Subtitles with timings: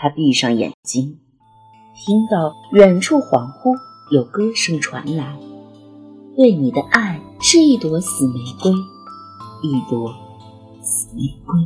[0.00, 1.18] 他闭上眼睛，
[1.96, 3.76] 听到远处恍惚
[4.12, 5.36] 有歌声传来
[6.36, 8.70] ：“对你的爱是一朵死玫瑰，
[9.62, 10.14] 一朵
[10.80, 11.58] 死玫瑰。”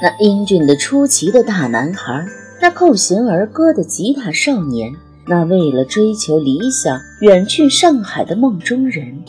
[0.00, 2.24] 那英俊的出奇的大男孩，
[2.62, 4.94] 那扣弦儿歌的吉他少年，
[5.26, 9.24] 那为了追求理想远去上海的梦中人，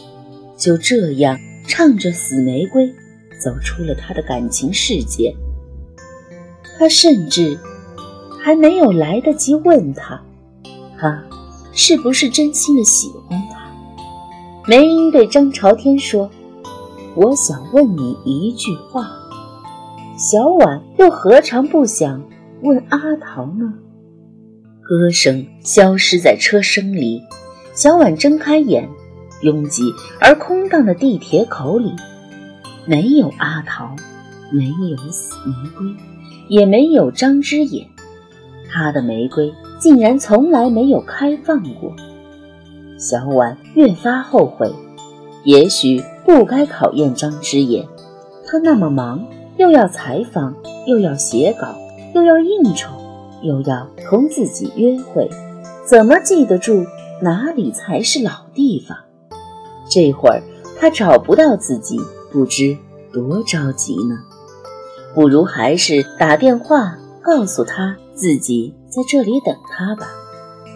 [0.55, 2.85] 就这样唱着《死玫瑰》，
[3.43, 5.35] 走出了他的感情世界。
[6.77, 7.57] 他甚至
[8.41, 10.19] 还没有来得及问他，
[10.97, 11.23] 他
[11.73, 13.59] 是不是真心的喜欢他。
[14.67, 16.29] 梅英对张朝天说
[17.15, 19.11] ：“我想问你一句话。”
[20.17, 22.21] 小婉又何尝不想
[22.61, 23.73] 问阿桃呢？
[24.81, 27.21] 歌声消失在车声里，
[27.73, 28.89] 小婉睁开眼，
[29.43, 29.83] 拥挤
[30.19, 31.93] 而空荡的地铁口里，
[32.85, 33.95] 没有阿桃，
[34.51, 35.87] 没有死玫瑰，
[36.49, 37.87] 也没有张之野，
[38.71, 41.93] 他的玫瑰竟然从来没有开放过。
[42.97, 44.73] 小婉越发后悔，
[45.43, 47.87] 也许不该考验张之野，
[48.45, 49.25] 他那么忙。
[49.57, 50.55] 又要采访，
[50.87, 51.75] 又要写稿，
[52.15, 52.91] 又要应酬，
[53.41, 55.29] 又要同自己约会，
[55.85, 56.85] 怎么记得住
[57.21, 58.97] 哪里才是老地方？
[59.89, 60.41] 这会儿
[60.79, 61.99] 他找不到自己，
[62.31, 62.77] 不知
[63.11, 64.17] 多着急呢。
[65.13, 70.07] 不如还是打电话告诉他自己在这里等他吧，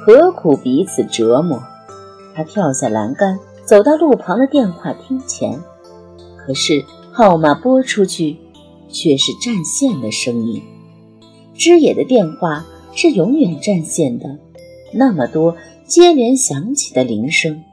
[0.05, 1.61] 何苦彼此折磨？
[2.33, 5.59] 他跳下栏杆，走到路旁的电话厅前，
[6.37, 8.37] 可是号码拨出去。
[8.95, 10.61] 却是占线的声音。
[11.55, 12.63] 知野的电话
[12.93, 14.37] 是永远占线的，
[14.93, 15.57] 那么多
[15.87, 17.63] 接连响起的铃声，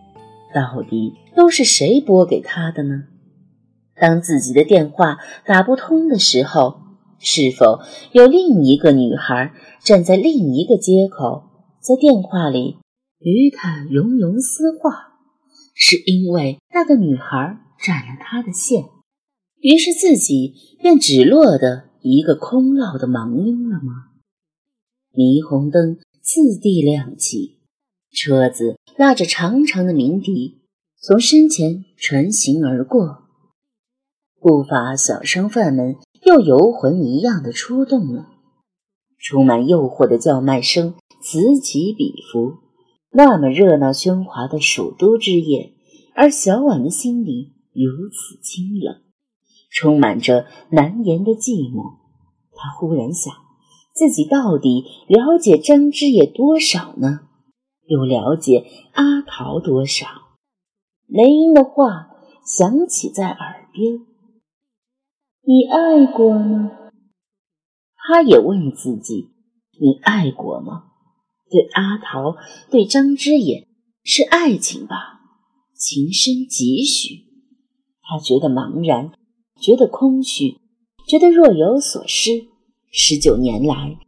[0.54, 3.02] 到底都是谁拨给他的呢？
[4.00, 6.79] 当自己的电话打不通的时候，
[7.20, 7.80] 是否
[8.12, 9.54] 有另一个女孩
[9.84, 11.44] 站在另一个街口，
[11.80, 12.78] 在电话里
[13.18, 15.08] 与他融融私话？
[15.74, 18.84] 是因为那个女孩占了他的线？
[19.60, 24.08] 于是自己便只落得一个空落的盲音了吗？
[25.12, 27.58] 霓虹灯次第亮起，
[28.12, 30.62] 车子拉着长长的鸣笛
[31.00, 33.24] 从身前穿行而过，
[34.40, 38.28] 不法小商贩们又游魂一样的出动了，
[39.18, 42.58] 充满诱惑的叫卖声此起彼伏，
[43.10, 45.74] 那么热闹喧哗的首都之夜，
[46.14, 49.02] 而小婉的心里如此清冷。
[49.72, 51.98] 充满着难言的寂寞，
[52.56, 53.32] 他忽然想，
[53.94, 57.20] 自己到底了解张之野多少呢？
[57.86, 60.06] 又了解阿桃多少？
[61.06, 62.08] 雷音的话
[62.44, 64.06] 响起在耳边
[65.42, 66.72] ：“你爱过吗？”
[67.96, 69.30] 他也问自己
[69.80, 70.84] ：“你爱过吗？”
[71.50, 72.36] 对阿桃，
[72.70, 73.66] 对张之野，
[74.02, 75.20] 是爱情吧？
[75.74, 77.26] 情深几许？
[78.02, 79.12] 他觉得茫然。
[79.60, 80.56] 觉得空虚，
[81.06, 82.46] 觉得若有所失。
[82.90, 83.98] 十九年来，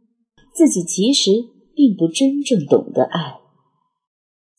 [0.51, 1.29] 自己其实
[1.75, 3.39] 并不真正懂得爱，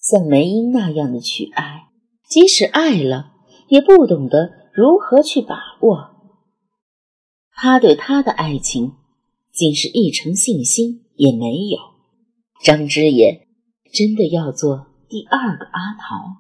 [0.01, 1.89] 像梅英那样的去爱，
[2.29, 3.33] 即使爱了，
[3.67, 6.14] 也不懂得如何去把握。
[7.57, 8.93] 他对他的爱情，
[9.53, 11.79] 竟是一成信心也没有。
[12.63, 13.47] 张之野
[13.93, 16.37] 真的要做第二个阿桃，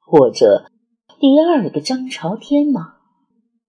[0.00, 0.70] 或者
[1.18, 2.94] 第二个张朝天吗？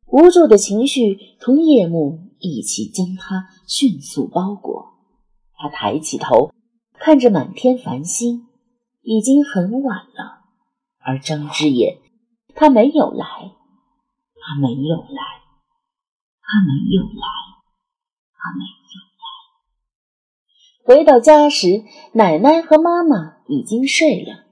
[0.08, 4.90] 无助的情绪同夜幕一起将他迅速包裹。
[5.56, 6.52] 他抬起头，
[7.00, 8.48] 看着满天繁星，
[9.04, 10.42] 已经很晚了。
[11.00, 12.00] 而张之野，
[12.56, 15.41] 他没有来，他没有来，
[16.52, 17.24] 他们又来，
[18.36, 18.60] 他们
[18.92, 19.24] 又来。
[20.84, 24.44] 回到家时，奶奶和妈妈已经睡了。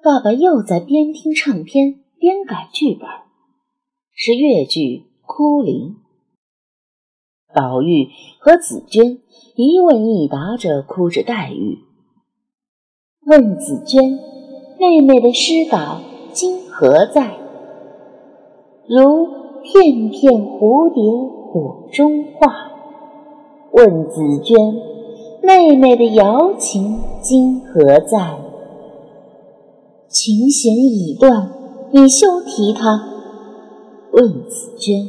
[0.00, 3.08] 爸爸又在边听唱片边改剧本。
[4.14, 4.80] 是越剧
[5.26, 5.96] 《哭灵》，
[7.54, 9.22] 宝玉和紫娟
[9.56, 11.78] 一问一答着哭着黛玉，
[13.26, 14.18] 问紫娟
[14.78, 16.02] ：“妹妹的诗稿
[16.34, 17.38] 今何在？”
[18.86, 21.02] 如片片蝴蝶
[21.52, 22.70] 火中化。
[23.72, 24.56] 问紫娟
[25.42, 28.36] ：“妹妹的瑶琴今何在？”
[30.08, 31.52] 琴弦已断，
[31.92, 33.08] 你休提它。
[34.12, 35.08] 问紫娟：“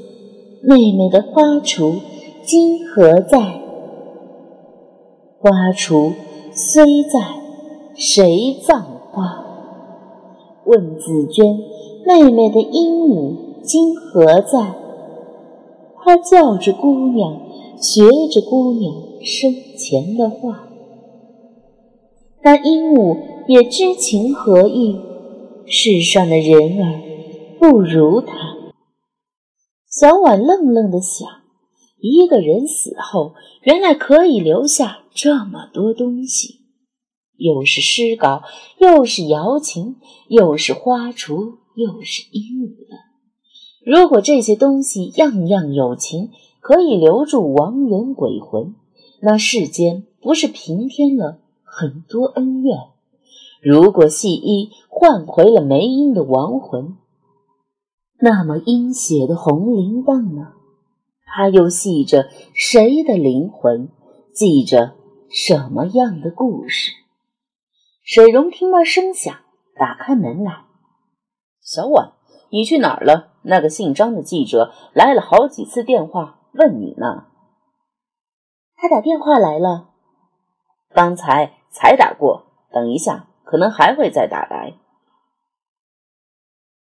[0.62, 1.96] 妹妹的花锄
[2.44, 3.40] 今何在？
[5.40, 6.14] 花锄
[6.54, 7.20] 虽在，
[7.96, 9.44] 谁葬花？”
[10.66, 11.58] 问紫娟
[12.06, 13.34] ：“妹妹的鹦鹉
[13.64, 14.76] 今何在？”
[16.04, 17.40] 他叫着姑娘，
[17.80, 18.94] 学着姑娘
[19.24, 20.68] 生前的话。
[22.42, 25.00] 但鹦鹉也知情何意，
[25.68, 27.02] 世上的人儿
[27.60, 28.34] 不如他。
[29.88, 31.28] 小婉愣愣的想：
[32.00, 36.62] 一个人死后，原来可以留下这么多东西，
[37.38, 38.42] 又是诗稿，
[38.80, 39.98] 又是瑶琴，
[40.30, 42.81] 又是花锄，又是鹦鹉。
[43.84, 46.30] 如果这些东西样样有情，
[46.60, 48.76] 可以留住亡人鬼魂，
[49.22, 51.40] 那世间不是平添了？
[51.64, 52.78] 很多恩怨，
[53.62, 56.98] 如果细衣换回了梅英的亡魂，
[58.20, 60.54] 那么阴血的红铃铛呢？
[61.26, 63.90] 它又系着谁的灵魂？
[64.34, 64.96] 记着
[65.30, 66.92] 什么样的故事？
[68.04, 69.34] 水溶听到声响，
[69.76, 70.66] 打开门来。
[71.62, 72.12] 小婉，
[72.52, 73.34] 你去哪儿了？
[73.44, 77.26] 那个姓张的记者来了好几次电话，问你呢。
[78.76, 79.90] 他打电话来了，
[80.94, 81.58] 刚才。
[81.74, 84.74] 才打过，等一下可能还会再打来。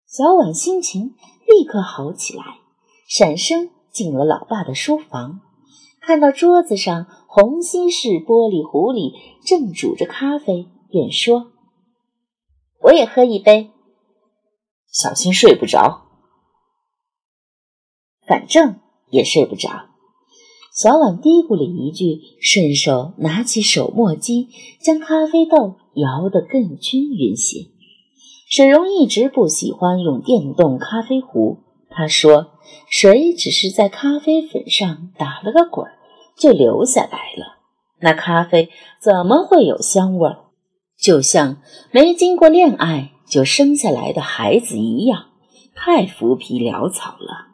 [0.06, 1.16] 小婉心情
[1.48, 2.44] 立刻好起来，
[3.08, 5.40] 闪身进了老爸的书房，
[6.00, 9.14] 看到桌子上红心式玻璃壶里
[9.44, 11.50] 正煮着咖啡，便说
[12.82, 13.72] ：“我也喝一杯，
[15.00, 16.08] 小心睡不着。
[18.26, 18.80] 反正
[19.10, 19.86] 也睡不着。”
[20.74, 24.48] 小婉嘀咕了一句，顺手拿起手磨机，
[24.80, 27.66] 将咖啡豆摇得更均匀些。
[28.48, 31.58] 水溶一直不喜欢用电动咖啡壶，
[31.90, 32.52] 他说
[32.88, 35.86] ：“水只是在咖啡粉上打了个滚，
[36.36, 37.58] 就流下来了。
[38.00, 40.44] 那咖啡怎么会有香味儿？
[40.96, 41.60] 就像
[41.90, 45.26] 没经过恋爱就生下来的孩子一样，
[45.74, 47.48] 太浮皮潦草了。”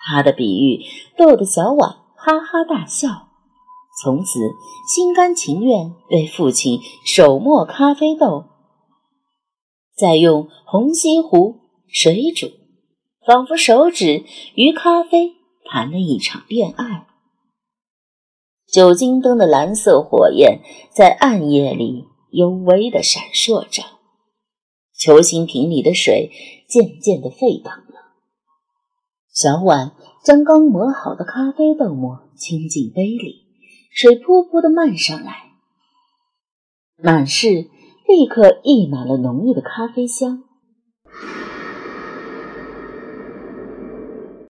[0.00, 0.84] 他的比喻
[1.16, 1.96] 逗得小婉。
[2.20, 3.28] 哈哈大笑，
[4.02, 4.40] 从此
[4.92, 8.44] 心甘情愿为父亲手磨咖啡豆，
[9.96, 12.50] 再用红西壶水煮，
[13.24, 14.24] 仿佛手指
[14.56, 17.06] 与咖啡谈了一场恋爱。
[18.70, 20.60] 酒精灯的蓝色火焰
[20.90, 23.84] 在暗夜里幽微地闪烁着，
[24.98, 26.30] 球形瓶里的水
[26.68, 28.12] 渐渐的沸腾了。
[29.32, 29.92] 小碗。
[30.24, 33.46] 将刚磨好的咖啡豆沫倾进杯里，
[33.90, 35.52] 水噗噗的漫上来，
[37.02, 37.70] 满室
[38.06, 40.42] 立刻溢满了浓郁的咖啡香。